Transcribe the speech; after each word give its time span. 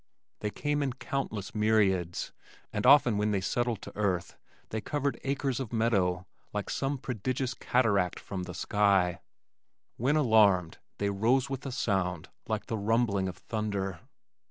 They 0.39 0.49
came 0.49 0.81
in 0.81 0.93
countless 0.93 1.53
myriads 1.53 2.33
and 2.73 2.87
often 2.87 3.19
when 3.19 3.29
they 3.29 3.39
settled 3.39 3.83
to 3.83 3.95
earth 3.95 4.35
they 4.69 4.81
covered 4.81 5.19
acres 5.23 5.59
of 5.59 5.71
meadow 5.71 6.25
like 6.51 6.71
some 6.71 6.97
prodigious 6.97 7.53
cataract 7.53 8.19
from 8.19 8.41
the 8.45 8.55
sky. 8.55 9.19
When 9.97 10.15
alarmed 10.15 10.79
they 10.97 11.11
rose 11.11 11.51
with 11.51 11.67
a 11.67 11.71
sound 11.71 12.29
like 12.47 12.65
the 12.65 12.79
rumbling 12.79 13.27
of 13.27 13.37
thunder. 13.37 13.99